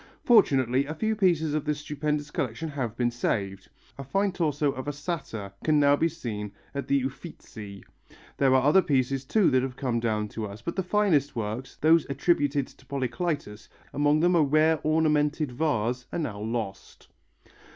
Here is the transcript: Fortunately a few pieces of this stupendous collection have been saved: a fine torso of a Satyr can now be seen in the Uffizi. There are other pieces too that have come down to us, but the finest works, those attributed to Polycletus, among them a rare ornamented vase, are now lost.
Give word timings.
Fortunately 0.23 0.87
a 0.87 0.95
few 0.95 1.15
pieces 1.15 1.53
of 1.53 1.63
this 1.65 1.77
stupendous 1.81 2.31
collection 2.31 2.69
have 2.69 2.97
been 2.97 3.11
saved: 3.11 3.69
a 3.99 4.03
fine 4.03 4.31
torso 4.31 4.71
of 4.71 4.87
a 4.87 4.91
Satyr 4.91 5.51
can 5.63 5.79
now 5.79 5.95
be 5.95 6.07
seen 6.09 6.53
in 6.73 6.83
the 6.87 7.03
Uffizi. 7.03 7.83
There 8.37 8.55
are 8.55 8.63
other 8.63 8.81
pieces 8.81 9.23
too 9.25 9.51
that 9.51 9.61
have 9.61 9.75
come 9.75 9.99
down 9.99 10.27
to 10.29 10.47
us, 10.47 10.63
but 10.63 10.75
the 10.75 10.81
finest 10.81 11.35
works, 11.35 11.75
those 11.75 12.09
attributed 12.09 12.65
to 12.65 12.85
Polycletus, 12.87 13.69
among 13.93 14.21
them 14.21 14.33
a 14.35 14.41
rare 14.41 14.79
ornamented 14.81 15.51
vase, 15.51 16.07
are 16.11 16.17
now 16.17 16.39
lost. 16.39 17.09